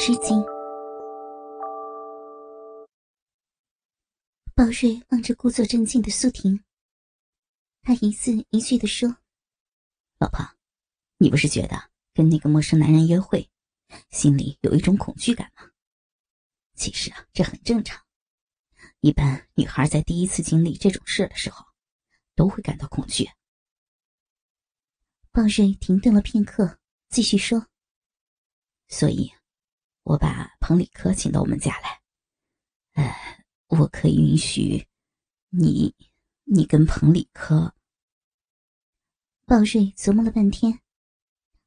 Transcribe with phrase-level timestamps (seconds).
[0.00, 0.40] 诗经。
[4.54, 6.62] 鲍瑞望着故作镇静的苏婷，
[7.82, 9.08] 他一字一句的说
[10.20, 10.38] ：“老婆，
[11.16, 13.50] 你不是觉得跟那个陌生男人约会，
[14.10, 15.68] 心里有一种恐惧感吗？
[16.76, 18.00] 其实啊，这很正常。
[19.00, 21.66] 一般女孩在第一次经历这种事的时候，
[22.36, 23.28] 都会感到恐惧。”
[25.32, 26.78] 鲍瑞停顿了片刻，
[27.08, 27.66] 继续说
[28.86, 29.32] ：“所以，
[30.08, 32.00] 我把彭里科请到我们家来。
[32.94, 33.14] 呃，
[33.66, 34.88] 我可以允许
[35.50, 35.94] 你，
[36.44, 37.74] 你跟彭里科。”
[39.44, 40.80] 鲍瑞琢磨了半天，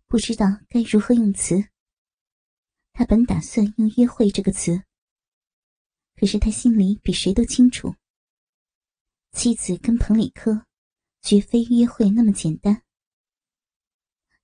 [0.07, 1.69] 不知道该如何用词。
[2.93, 4.85] 他本打算用“约会”这个词，
[6.15, 7.95] 可是他心里比谁都清楚，
[9.33, 10.65] 妻子跟彭里科
[11.21, 12.81] 绝非约会那么简单。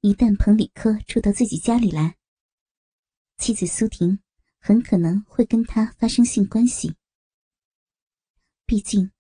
[0.02, 2.16] 一旦彭里科住到自己家里来，
[3.38, 4.20] 妻子苏婷
[4.60, 6.98] 很可能会跟他发生性关系。
[8.66, 9.12] 毕竟，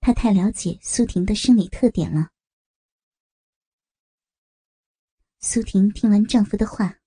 [0.00, 2.30] 他太了解苏婷的生理特点了。
[5.38, 6.98] 苏婷听完丈夫的话，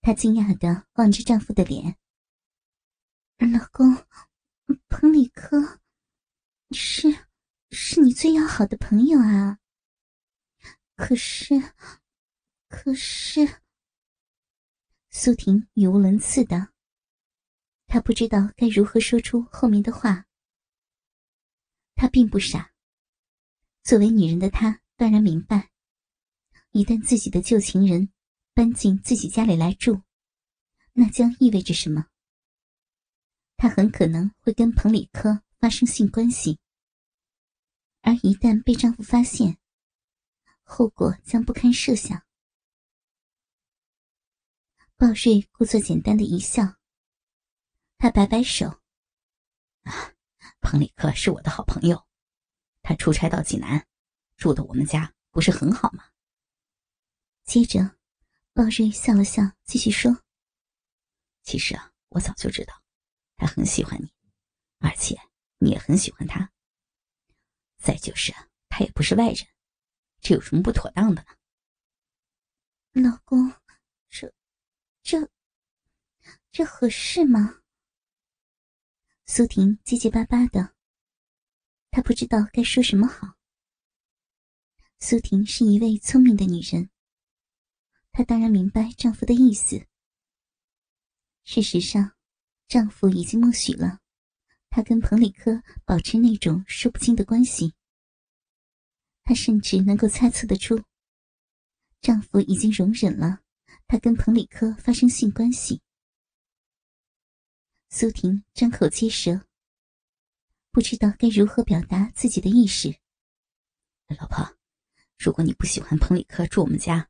[0.00, 1.96] 她惊讶的望着丈夫的脸
[3.38, 4.06] ：“老公，
[4.88, 5.80] 彭里科
[6.70, 7.26] 是
[7.70, 9.58] 是你最要好的朋友啊。”
[10.94, 11.54] 可是，
[12.68, 13.62] 可是，
[15.20, 16.68] 苏婷语无伦次的，
[17.88, 20.26] 她不知道该如何说出后面的话。
[21.96, 22.72] 她并不傻，
[23.82, 25.72] 作为女人的她断然明白，
[26.70, 28.12] 一旦自己的旧情人
[28.54, 30.02] 搬进自己家里来住，
[30.92, 32.06] 那将意味着什么？
[33.56, 36.60] 她很可能会跟彭里科发生性关系，
[38.02, 39.58] 而一旦被丈夫发现，
[40.62, 42.27] 后果将不堪设想。
[45.00, 46.74] 鲍瑞故作简单的一笑，
[47.98, 48.82] 他摆摆手
[49.86, 50.16] ：“啊，
[50.60, 52.04] 彭里克是我的好朋友，
[52.82, 53.86] 他出差到济南，
[54.36, 56.10] 住的我们家不是很好吗？”
[57.46, 57.96] 接着，
[58.52, 60.24] 鲍瑞笑了笑，继续说
[61.44, 62.82] ：“其实啊，我早就知道，
[63.36, 64.12] 他很喜欢你，
[64.80, 65.16] 而且
[65.58, 66.50] 你也很喜欢他。
[67.76, 69.46] 再就是啊，他也不是外人。”
[70.20, 71.24] 这有什么不妥当的
[72.94, 73.08] 呢？
[73.08, 73.54] 老公，
[75.10, 75.26] 这、
[76.52, 77.62] 这合适吗？
[79.24, 80.74] 苏婷结结巴巴的，
[81.90, 83.38] 她不知道该说什么好。
[85.00, 86.90] 苏婷是一位聪明的女人，
[88.12, 89.86] 她当然明白丈夫的意思。
[91.42, 92.14] 事实上，
[92.66, 94.00] 丈夫已经默许了
[94.68, 97.72] 她跟彭里科保持那种说不清的关系。
[99.24, 100.84] 她甚至能够猜测得出，
[102.02, 103.40] 丈夫已经容忍了
[103.88, 105.80] 他跟彭里科发生性关系。
[107.88, 109.46] 苏婷张口结舌，
[110.70, 113.00] 不知道该如何表达自己的意识。
[114.08, 114.58] 老婆，
[115.18, 117.08] 如果你不喜欢彭里科住我们家，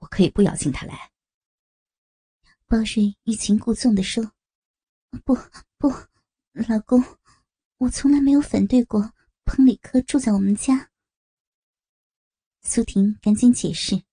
[0.00, 1.10] 我可以不邀请他来。
[2.66, 4.34] 包瑞欲擒故纵地说
[5.24, 5.34] ：“不
[5.78, 5.88] 不，
[6.52, 7.02] 老公，
[7.78, 9.14] 我从来没有反对过
[9.46, 10.90] 彭里科住在我们家。”
[12.60, 14.04] 苏婷赶紧解释。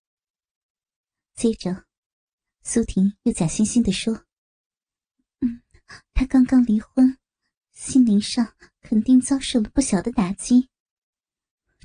[1.35, 1.85] 接着，
[2.62, 4.25] 苏婷又假惺惺的说
[5.42, 5.62] ：“嗯，
[6.14, 7.18] 他刚刚离婚，
[7.72, 10.70] 心灵上肯定遭受了不小的打击。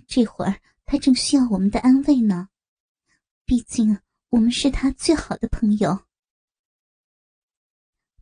[0.07, 2.51] 这会儿他正需要我们的安慰呢，
[3.47, 3.99] 毕竟
[4.29, 6.07] 我们是他最好的朋友。”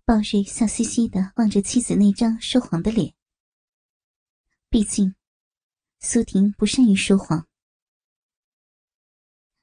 [0.04, 3.14] 鲍瑞笑嘻嘻的望着妻子那张说谎的脸。
[4.68, 5.14] 毕竟，
[6.00, 7.48] 苏婷不善于说谎。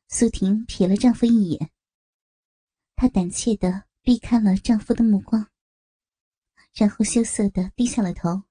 [0.07, 1.71] 苏婷瞥了丈夫一眼，
[3.01, 5.49] 她胆怯的避开了丈夫的目光，
[6.73, 8.43] 然后羞涩的低下了头。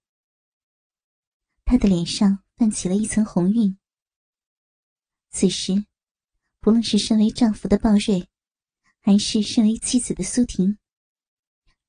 [1.66, 3.78] 她的脸上泛起了一层红晕。
[5.28, 5.84] 此时，
[6.60, 8.26] 不论是身为丈夫的鲍瑞，
[9.00, 10.78] 还是身为妻子的苏婷，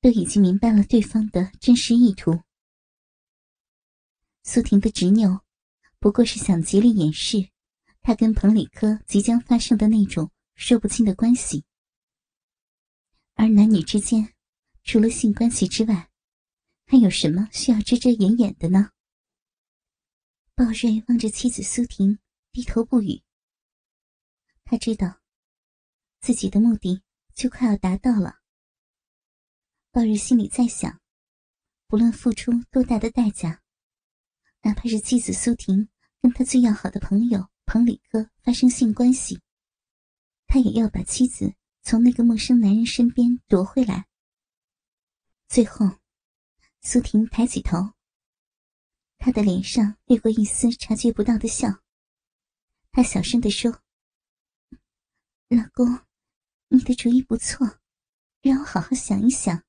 [0.01, 2.41] 都已经明白了对方的真实意图。
[4.43, 5.45] 苏婷的执拗，
[5.97, 7.51] 不过是想极力掩饰。
[8.01, 11.63] 她跟彭里科即将发生的那种说不清的关系，
[13.41, 14.33] 而男女之间，
[14.83, 16.11] 除了性关系之外，
[16.85, 18.91] 还有什么需要遮遮掩掩的呢？
[20.55, 22.19] 鲍瑞望着妻子苏婷，
[22.51, 23.23] 低头不语。
[24.65, 25.21] 他知道，
[26.19, 27.01] 自己的目的
[27.33, 28.39] 就快要达到了。
[29.91, 30.99] 鲍瑞心里在想，
[31.87, 33.63] 不论付出多大的代价，
[34.63, 35.87] 哪怕是妻子苏婷
[36.21, 37.47] 跟他最要好的朋友。
[37.65, 39.39] 彭里哥发生性关系，
[40.45, 41.53] 他也要把妻子
[41.89, 44.07] 从那个陌生男人身边夺回来。
[45.47, 45.87] 最后，
[46.81, 47.93] 苏婷抬起头，
[49.17, 51.81] 她的脸上掠过一丝察觉不到的笑。
[52.91, 53.81] 她小声地说
[55.49, 56.05] ：“老公，
[56.67, 57.79] 你的主意不错，
[58.41, 59.63] 让我好好想一想。”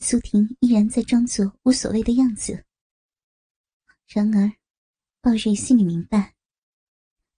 [0.00, 2.64] 苏婷依然在装作无所谓的样子。
[4.06, 4.56] 然而，
[5.20, 6.34] 鲍瑞心里明白，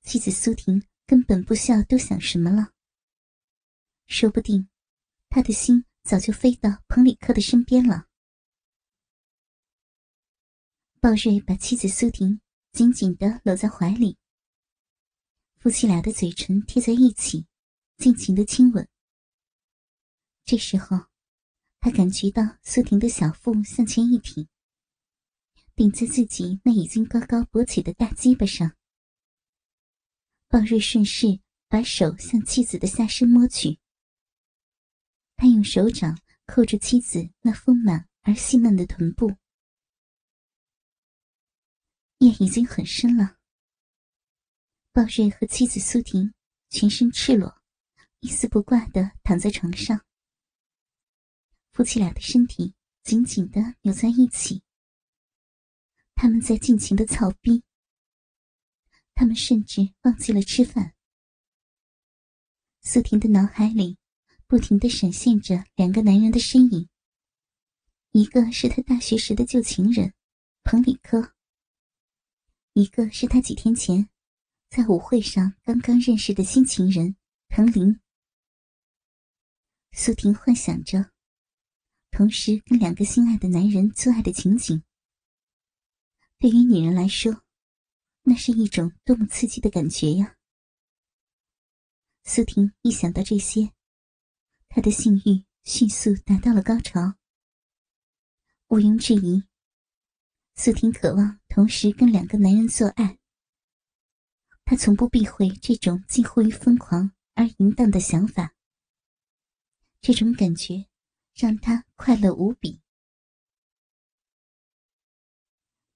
[0.03, 0.81] 妻子苏婷
[1.11, 2.71] 根本不需要多想什么了。
[4.07, 4.69] 说不定，
[5.29, 8.07] 他的心早就飞到彭里克的身边了。
[11.01, 12.41] 鲍瑞把妻子苏婷
[12.71, 14.19] 紧紧的搂在怀里，
[15.57, 17.45] 夫妻俩的嘴唇贴在一起，
[17.97, 18.89] 尽情的亲吻。
[20.45, 21.11] 这时候。
[21.83, 24.47] 他感觉到苏婷的小腹向前一挺，
[25.75, 28.77] 顶在自己那已经高高勃起的大鸡巴上。
[30.51, 31.39] 鲍瑞顺势
[31.69, 33.79] 把手向妻子的下身摸去，
[35.37, 39.37] 他用手掌扣住妻子那丰满而细嫩的臀部，
[42.19, 43.37] 夜已经很深了。
[44.91, 46.35] 鲍瑞和妻子苏婷
[46.69, 47.63] 全身赤裸，
[48.19, 50.05] 一丝不挂的躺在床上。
[51.71, 52.75] 夫妻俩的身体
[53.05, 54.65] 紧紧的扭在一起，
[56.17, 57.63] 他们在尽情的操逼。
[59.21, 60.95] 他们甚至忘记了吃饭。
[62.81, 63.99] 苏婷的脑海里
[64.47, 66.89] 不停的闪现着两个男人的身影，
[68.13, 70.15] 一个是他大学时的旧情人
[70.63, 71.35] 彭里科，
[72.73, 74.09] 一个是他几天前
[74.71, 77.15] 在舞会上刚刚认识的新情人
[77.51, 78.01] 彭林。
[79.93, 81.11] 苏婷幻想着。
[82.11, 84.83] 同时跟两个心爱的男人做爱的情景，
[86.39, 87.45] 对于女人来说，
[88.23, 90.37] 那是一种多么刺激的感觉呀！
[92.25, 93.73] 苏婷一想到这些，
[94.69, 97.17] 她的性欲迅速达到了高潮。
[98.69, 99.45] 毋庸置疑，
[100.55, 103.19] 苏婷渴望同时跟两个男人做爱。
[104.65, 108.55] 她从不避讳这种近乎于疯狂而淫荡的想法，
[110.01, 110.87] 这种感觉。
[111.33, 112.83] 让她快乐无比。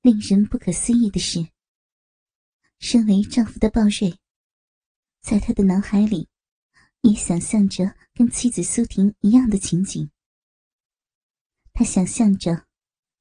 [0.00, 1.50] 令人不可思议的是，
[2.78, 4.18] 身为丈夫的鲍瑞，
[5.20, 6.28] 在他的脑海里
[7.02, 10.10] 也想象着跟妻子苏婷一样的情景。
[11.72, 12.66] 他想象着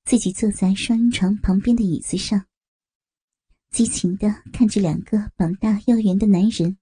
[0.06, 2.46] 自己坐在双人床旁边的椅子上，
[3.72, 6.78] 激情的看着两个膀大腰圆的男人，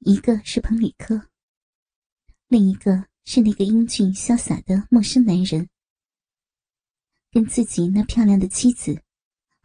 [0.00, 1.28] 一个是彭里科，
[2.48, 3.06] 另一个。
[3.24, 5.68] 是那个英俊潇洒的陌生男人，
[7.30, 9.00] 跟自己那漂亮的妻子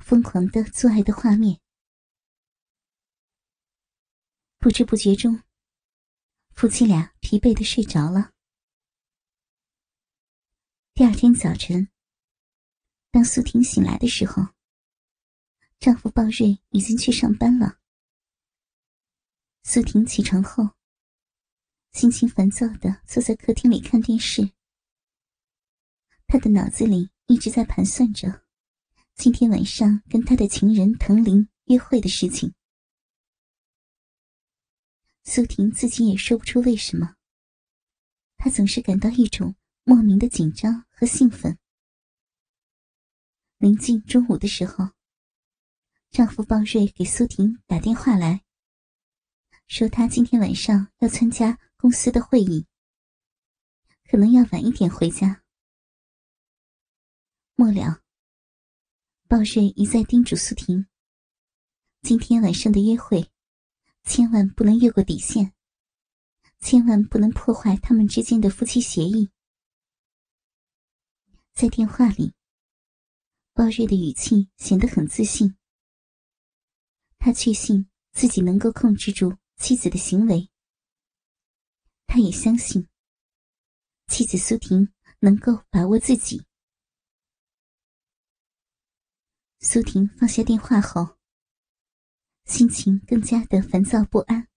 [0.08, 1.60] 疯狂的做爱的画面。
[4.58, 5.44] 不知不觉中，
[6.56, 8.32] 夫妻俩疲惫的睡着了。
[10.94, 11.90] 第二天早晨，
[13.12, 14.54] 当苏婷醒来的时候，
[15.78, 17.78] 丈夫鲍瑞已经去上班了。
[19.64, 20.70] 苏婷起床后。
[21.92, 24.54] 心情烦躁的坐在客厅里看电视，
[26.28, 28.47] 他的脑子里一直在盘算着
[29.18, 32.54] 今天晚上跟他的情人藤林约会的事情。
[35.24, 37.16] 苏婷自己也说不出为什么，
[38.38, 41.58] 她总是感到一种莫名的紧张和兴奋。
[43.58, 44.92] 临近中午的时候，
[46.12, 48.44] 丈夫鲍瑞给苏婷打电话来
[49.68, 51.60] 说，他今天晚上要参加。
[51.80, 52.66] 公司的会议
[54.10, 55.44] 可能要晚一点回家。
[57.54, 58.02] 末了，
[59.30, 60.88] 鲍瑞一再叮嘱苏婷
[62.02, 63.30] ：“今天晚上的约会，
[64.06, 65.52] 千万不能越过底线，
[66.62, 69.30] 千万不能破坏他们之间的夫妻协议。”
[71.52, 72.36] 在电话里，
[73.52, 75.58] 鲍瑞的语气显得很自信，
[77.20, 80.50] 他确信自己能够控制住妻子的行为。
[82.06, 82.88] 他也相信
[84.08, 86.47] 妻子苏婷能够把握自己。
[89.70, 91.18] 苏婷放下电话后，
[92.46, 94.48] 心情更加的烦躁不安。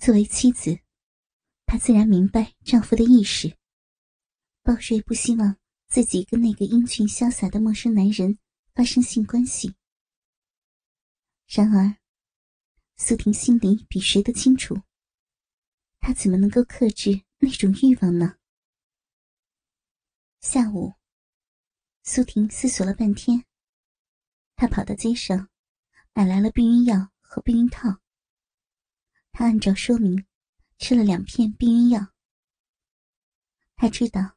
[0.00, 0.80] 作为妻子，
[1.66, 3.58] 她自然明白丈夫的意识。
[4.62, 5.58] 鲍瑞不希望
[5.88, 8.38] 自己跟那个英俊潇洒的陌生男人
[8.72, 9.74] 发生性关系。
[11.46, 11.98] 然而，
[12.96, 14.80] 苏婷心里比谁都清楚。
[15.98, 18.38] 她怎么能够克制那种欲望呢？
[20.40, 20.94] 下午，
[22.02, 23.44] 苏婷思索了半天，
[24.56, 25.48] 她跑到街上，
[26.14, 28.00] 买来了避孕药和避孕套。
[29.32, 30.26] 她按照说明
[30.78, 32.12] 吃了两片避孕药。
[33.76, 34.36] 她知道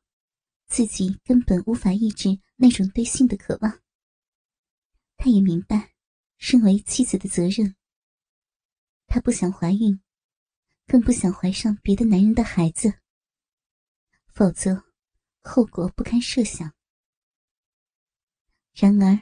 [0.68, 3.82] 自己根本无法抑制那种对性的渴望。
[5.18, 5.94] 她也明白，
[6.38, 7.76] 身为妻子的责任。
[9.08, 10.02] 她不想怀孕，
[10.86, 13.00] 更不想怀上别的男人的孩子，
[14.28, 14.84] 否则
[15.42, 16.74] 后果不堪设想。
[18.76, 19.22] 然而，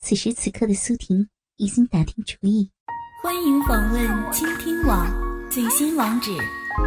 [0.00, 2.70] 此时此刻的苏婷已经打定主意。
[3.22, 5.06] 欢迎访问倾听网
[5.50, 6.30] 最新网址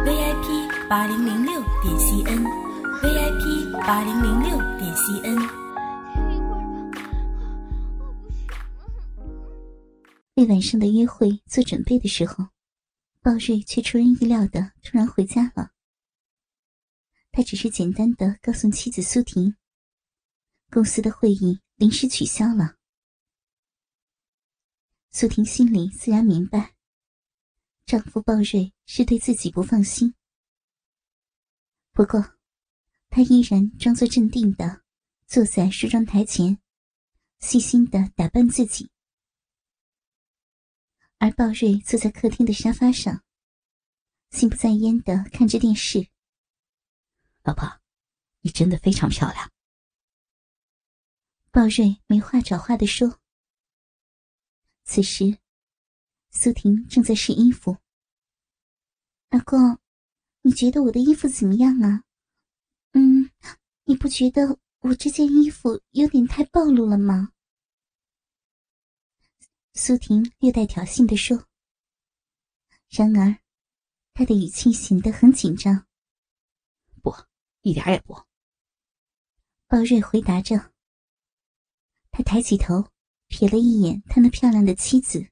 [0.04, 5.48] ：vip 八零零六点 cn，vip 八零零六点 cn。
[10.34, 12.48] 为晚上的约会做准备的时候，
[13.22, 15.70] 鲍瑞却出人意料的突然回家了。
[17.30, 19.54] 他只是简单的告诉妻子苏婷，
[20.72, 22.76] 公司的会议临时取消了。
[25.12, 26.74] 苏婷心里自然明白，
[27.86, 30.12] 丈夫鲍瑞是对自己不放心。
[31.92, 32.36] 不过，
[33.08, 34.82] 她依然装作镇定的
[35.28, 36.58] 坐在梳妆台前，
[37.38, 38.90] 细心的打扮自己。
[41.18, 43.22] 而鲍瑞坐在客厅的沙发上，
[44.30, 46.08] 心不在焉的看着电视。
[47.44, 47.80] 老婆，
[48.40, 49.48] 你真的非常漂亮。
[51.50, 53.18] 鲍瑞没话找话的说。
[54.84, 55.38] 此时，
[56.30, 57.78] 苏婷正在试衣服。
[59.30, 59.78] 阿公，
[60.42, 62.04] 你觉得我的衣服怎么样啊？
[62.92, 63.30] 嗯，
[63.84, 67.32] 你不觉得我这件衣服有点太暴露了吗？
[69.74, 71.46] 苏婷略带挑衅的说
[72.88, 73.38] ：“然而，
[74.12, 75.86] 她的语气显得很紧张。
[77.02, 77.14] 不，
[77.62, 78.14] 一点也不。”
[79.68, 80.72] 鲍瑞回答着。
[82.18, 82.90] 他抬起头，
[83.28, 85.28] 瞥了一眼他那漂亮的妻子。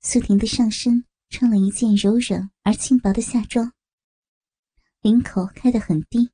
[0.00, 3.72] 苏婷的上身穿了一件柔软而轻薄的夏装，
[5.00, 6.32] 领口开得很低，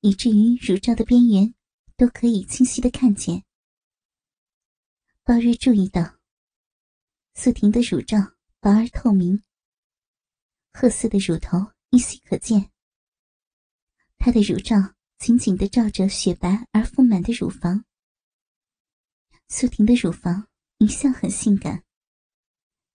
[0.00, 1.54] 以至于乳罩的边缘
[1.96, 3.42] 都可以清晰的看见。
[5.24, 6.18] 鲍瑞注意到，
[7.32, 8.18] 苏婷的乳罩
[8.60, 9.42] 薄而透明，
[10.74, 12.70] 褐色的乳头依稀可见。
[14.18, 14.76] 她的乳罩
[15.18, 17.84] 紧紧的罩着雪白而丰满的乳房。
[19.48, 21.84] 苏婷的乳房一向很性感，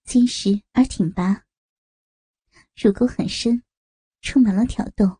[0.03, 1.45] 坚实而挺拔，
[2.75, 3.63] 乳沟很深，
[4.21, 5.19] 充满了挑逗，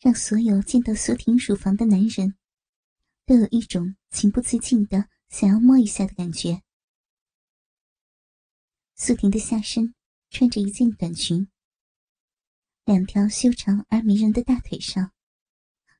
[0.00, 2.36] 让所有见到苏婷乳房的男人，
[3.26, 5.08] 都有一种情不自禁的。
[5.28, 6.62] 想要摸一下的感觉。
[8.94, 9.94] 苏婷的下身
[10.30, 11.50] 穿着一件短裙，
[12.86, 15.12] 两条修长而迷人的大腿上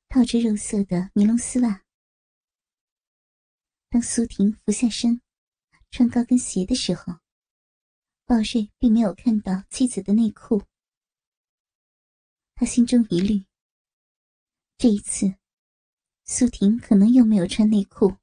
[0.09, 1.85] 套着肉色的尼龙丝袜。
[3.91, 5.21] 当苏婷俯下身
[5.91, 7.21] 穿高跟鞋的时候，
[8.25, 10.65] 鲍瑞并没有看到妻子的内裤。
[12.55, 13.45] 他心中疑虑，
[14.77, 15.35] 这一次
[16.25, 18.17] 苏婷可能又没有穿内裤。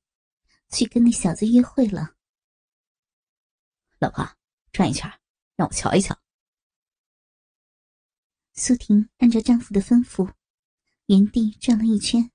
[0.71, 2.15] 去跟那小子约会了，
[3.99, 4.35] 老婆，
[4.73, 5.09] 转一圈，
[5.55, 6.19] 让我瞧一瞧。
[8.53, 10.33] 苏婷按照丈夫的吩咐，
[11.07, 12.31] 原地转了一圈，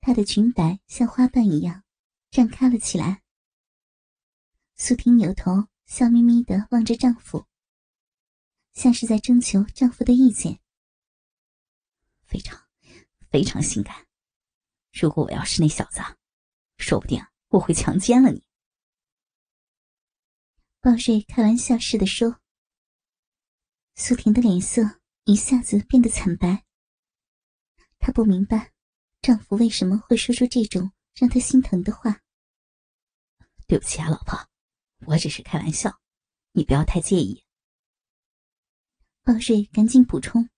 [0.00, 1.84] 她的裙摆像花瓣一样
[2.30, 3.22] 绽开了起来。
[4.74, 7.46] 苏婷扭头，笑眯眯的望着丈夫，
[8.74, 10.60] 像是在征求丈夫的意见。
[12.26, 12.68] 非常，
[13.30, 14.06] 非常性感。
[14.92, 16.00] 如果我要是那小子。
[16.78, 18.44] 说不定我会强奸了你。”
[20.80, 22.40] 鲍瑞开玩笑似的说。
[23.96, 26.67] 苏婷的脸色一下子变得惨白。
[27.98, 28.72] 她不明白，
[29.20, 32.20] 丈夫为什么会说出这种让她心疼的话。
[33.66, 34.48] 对不起啊，老婆，
[35.06, 36.00] 我只是开玩笑，
[36.52, 37.44] 你不要太介意。
[39.22, 40.48] 鲍瑞赶紧补充：“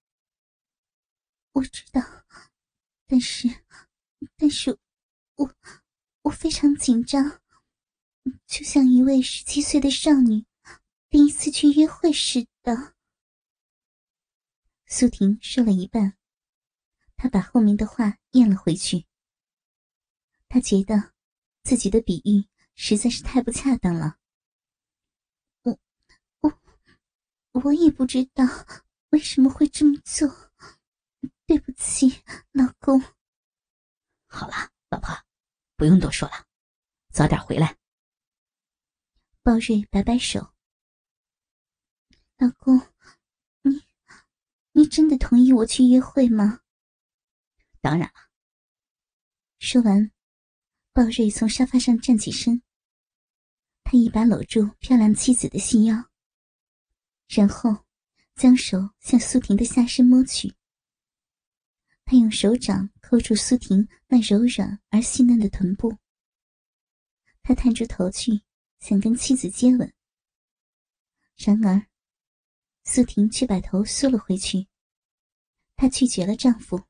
[1.53, 2.01] 我知道，
[3.07, 3.49] 但是，
[4.37, 4.79] 但是，
[5.35, 5.55] 我……”
[6.23, 7.41] 我非常紧张，
[8.47, 10.45] 就像一位十七岁的少女
[11.09, 12.95] 第一次去约会似的。
[14.87, 16.19] 苏婷说了一半，
[17.21, 19.05] 她把后面的话咽了回去。
[20.49, 21.13] 他觉得
[21.63, 24.17] 自己的比喻实在是太不恰当了。
[25.61, 25.79] 我、
[26.41, 26.61] 我、
[27.51, 28.43] 我也不知道
[29.11, 30.51] 为什么会这么做，
[31.45, 32.23] 对不起，
[32.53, 32.99] 老公。
[34.27, 35.15] 好了，老婆。
[35.77, 36.47] 不用多说了，
[37.13, 37.77] 早点回来。
[39.43, 40.55] 包瑞摆摆手
[42.39, 42.81] ：“老公，
[43.61, 43.83] 你
[44.73, 46.63] 你真的同意我去约会吗
[47.81, 48.31] ？”“当然了。”
[49.59, 50.11] 说完，
[50.93, 52.63] 鲍瑞从沙发上站起身，
[53.85, 56.11] 他一把搂住漂亮妻子的细腰，
[57.29, 57.85] 然后
[58.35, 60.55] 将手向苏婷的下身摸去。
[62.05, 65.97] 他用手掌扣住苏婷那柔软而细嫩的臀部。
[67.43, 68.43] 他探出头去，
[68.81, 69.93] 想跟妻子接吻，
[71.37, 71.87] 然而
[72.85, 74.67] 苏婷却把头缩了回去。
[75.77, 76.90] 她拒绝了丈夫。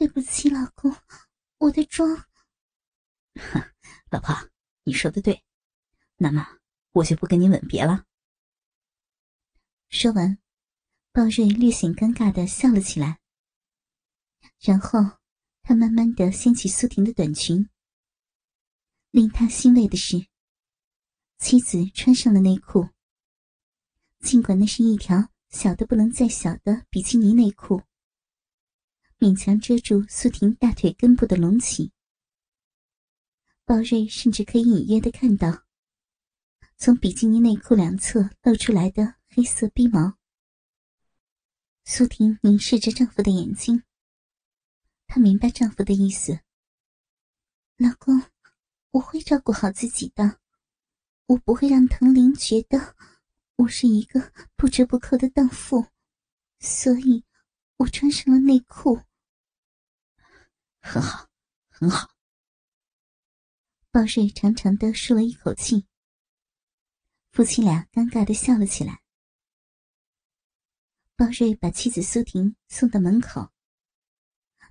[0.00, 0.96] 对不起，老公，
[1.58, 2.24] 我的妆。
[4.10, 4.34] 老婆，
[4.84, 5.44] 你说的对，
[6.16, 6.56] 那么
[6.92, 8.06] 我就不跟你吻别了。
[9.90, 10.38] 说完，
[11.12, 13.20] 鲍瑞略显尴尬的笑了起来。
[14.60, 15.18] 然后
[15.60, 17.68] 他慢慢的掀起苏婷的短裙。
[19.10, 20.26] 令他欣慰的是，
[21.36, 22.88] 妻子穿上了内裤。
[24.20, 27.82] 尽管那是一条小的不能再小的比基尼内裤。
[29.20, 31.92] 勉强遮住苏婷大腿根部的隆起，
[33.66, 35.66] 鲍瑞甚至可以隐约的看到，
[36.78, 40.16] 从比基尼内裤两侧露出来的黑色逼毛。
[41.84, 43.82] 苏婷凝视着丈夫的眼睛，
[45.06, 46.40] 她明白丈夫的意思
[47.76, 48.22] ：“老公，
[48.92, 50.40] 我会照顾好自己的，
[51.26, 52.96] 我不会让藤林觉得
[53.56, 55.88] 我是一个不折不扣的荡妇，
[56.58, 57.26] 所以
[57.76, 58.98] 我穿上了内裤。”
[60.80, 61.28] 很好，
[61.68, 62.10] 很好。
[63.92, 65.86] 鲍瑞长长的舒了一口气。
[67.30, 69.02] 夫妻俩尴尬的笑了起来。
[71.16, 73.52] 鲍瑞把妻子苏婷送到门口，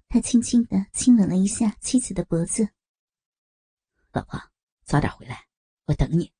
[0.08, 2.70] 他轻轻的亲吻了一下妻子的脖子。
[4.12, 4.51] 老婆，
[4.84, 5.48] 早点回来，
[5.86, 6.34] 我等你。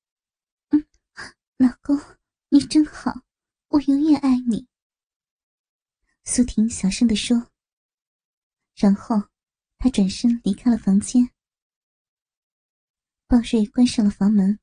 [0.70, 0.86] 嗯，
[1.58, 1.98] 老公，
[2.50, 3.22] 你真好，
[3.68, 4.68] 我永远爱你。
[6.26, 7.52] 苏婷小声的说，
[8.76, 9.30] 然后。
[9.82, 11.32] 他转身离开了房间，
[13.28, 14.60] 鲍瑞关上了房门。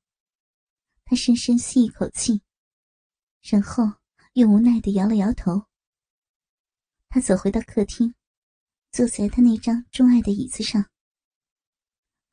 [1.07, 2.43] 他深深吸一口气，
[3.41, 3.85] 然后
[4.35, 5.65] 又无奈的摇了摇头。
[7.09, 8.15] 他走回到客厅，
[8.93, 10.85] 坐在他那张钟爱的椅子上。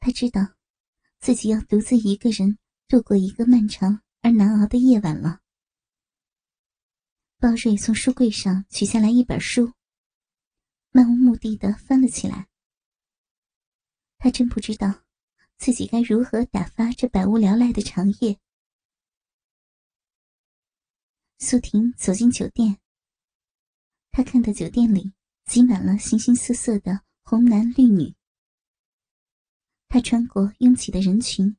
[0.01, 0.41] 他知道，
[1.19, 2.57] 自己要独自一个人
[2.89, 5.39] 度过一个漫长而难熬的夜晚了。
[7.37, 9.71] 鲍瑞从书柜上取下来一本书，
[10.91, 12.49] 漫无目的的翻了起来。
[14.23, 15.03] 他真不知道
[15.57, 18.39] 自己该如何打发这百无聊赖的长夜。
[21.39, 22.79] 苏婷走进酒店，
[24.11, 25.11] 她看到酒店里
[25.43, 28.15] 挤满了形形色色的红男绿女。
[29.89, 31.57] 她穿过拥挤的人群，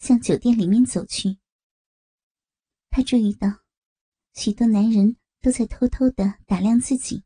[0.00, 1.38] 向酒店里面走去。
[2.90, 3.62] 她注意到，
[4.34, 7.22] 许多男人都在偷偷的打量自己，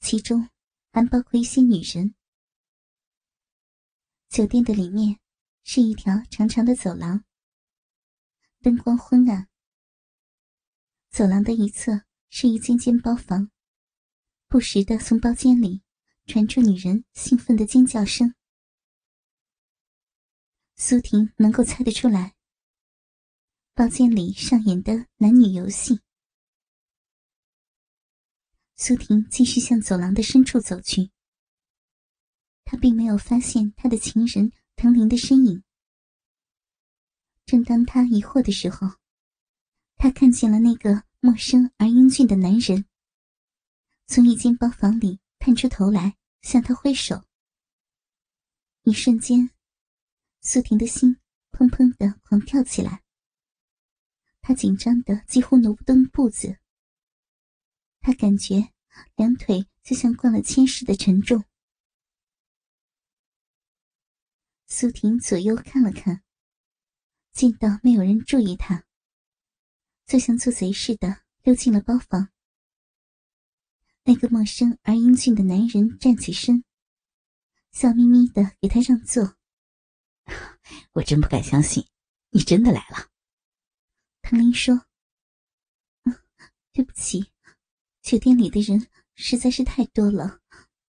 [0.00, 0.50] 其中
[0.90, 2.15] 还包括一些女人。
[4.36, 5.18] 酒店的里面
[5.64, 7.24] 是一条长长的走廊，
[8.60, 9.48] 灯光昏暗。
[11.08, 13.50] 走廊的一侧是一间间包房，
[14.46, 15.80] 不时的从包间里
[16.26, 18.34] 传出女人兴奋的尖叫声。
[20.74, 22.34] 苏婷能够猜得出来，
[23.72, 26.02] 包间里上演的男女游戏。
[28.74, 31.10] 苏婷继续向走廊的深处走去。
[32.66, 35.62] 他并没有发现他的情人藤林的身影。
[37.46, 38.88] 正当他疑惑的时候，
[39.96, 42.84] 他看见了那个陌生而英俊的男人，
[44.08, 47.24] 从一间包房里探出头来向他挥手。
[48.82, 49.48] 一瞬间，
[50.40, 51.16] 苏婷的心
[51.52, 53.02] 砰砰的狂跳起来。
[54.40, 56.58] 她紧张的几乎挪不动步子。
[58.00, 58.72] 她感觉
[59.14, 61.44] 两腿就像灌了铅似的沉重。
[64.68, 66.22] 苏婷左右看了看，
[67.32, 68.84] 见到没有人注意她，
[70.06, 72.30] 就像做贼似的溜进了包房。
[74.02, 76.64] 那个陌生而英俊的男人站起身，
[77.70, 79.36] 笑眯眯的给他让座。
[80.94, 81.88] 我真不敢相信，
[82.30, 83.10] 你真的来了。
[84.22, 84.86] 唐林说
[86.72, 87.32] ：“对不起，
[88.02, 90.40] 酒店里的人实在是太多了，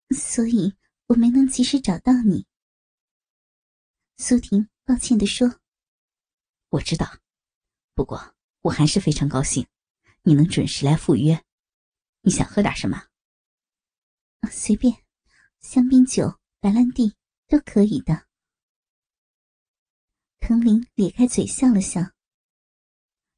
[0.09, 2.47] 所以我没能及时找到你。”
[4.19, 5.59] 苏婷抱歉的说
[6.69, 7.19] ：“我知道，
[7.93, 9.67] 不过我还是非常高兴，
[10.23, 11.45] 你能准时来赴约。
[12.21, 13.09] 你想喝点什么？
[14.49, 15.05] 随便，
[15.59, 17.15] 香槟酒、白兰地
[17.47, 18.27] 都可以的。”
[20.41, 22.01] 藤林咧开嘴笑了笑，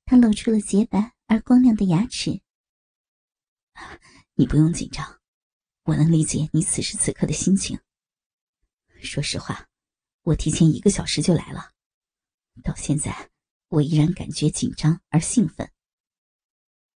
[0.05, 2.41] 他露出了洁白而光亮的牙齿。
[4.35, 5.19] 你不用紧张，
[5.83, 7.77] 我能理解你此时此刻的心情。
[9.01, 9.68] 说实话。
[10.23, 11.71] 我提前一个小时就来了，
[12.63, 13.29] 到现在
[13.69, 15.71] 我依然感觉紧张而兴奋。